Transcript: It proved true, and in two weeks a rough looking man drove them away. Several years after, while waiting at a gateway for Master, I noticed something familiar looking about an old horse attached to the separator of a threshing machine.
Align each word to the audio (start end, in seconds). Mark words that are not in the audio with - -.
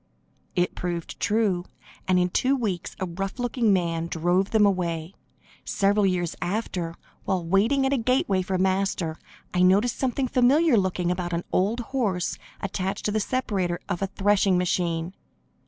It 0.55 0.73
proved 0.73 1.19
true, 1.19 1.63
and 2.07 2.17
in 2.17 2.31
two 2.31 2.55
weeks 2.55 2.95
a 2.99 3.05
rough 3.05 3.37
looking 3.37 3.71
man 3.71 4.07
drove 4.07 4.49
them 4.49 4.65
away. 4.65 5.13
Several 5.63 6.07
years 6.07 6.35
after, 6.41 6.95
while 7.25 7.45
waiting 7.45 7.85
at 7.85 7.93
a 7.93 7.97
gateway 7.97 8.41
for 8.41 8.57
Master, 8.57 9.19
I 9.53 9.61
noticed 9.61 9.99
something 9.99 10.27
familiar 10.27 10.75
looking 10.75 11.11
about 11.11 11.33
an 11.33 11.43
old 11.51 11.81
horse 11.93 12.39
attached 12.61 13.05
to 13.05 13.11
the 13.11 13.19
separator 13.19 13.79
of 13.87 14.01
a 14.01 14.07
threshing 14.07 14.57
machine. 14.57 15.13